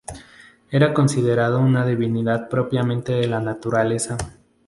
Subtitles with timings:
[0.71, 4.17] Era considerado una divinidad propiamente de la naturaleza.